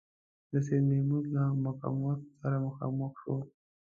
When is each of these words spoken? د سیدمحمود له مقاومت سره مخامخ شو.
د 0.51 0.53
سیدمحمود 0.67 1.25
له 1.35 1.43
مقاومت 1.65 2.19
سره 2.39 2.55
مخامخ 2.65 3.11
شو. 3.21 3.37